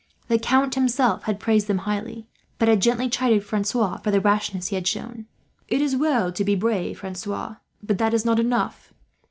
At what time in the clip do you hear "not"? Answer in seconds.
8.25-8.39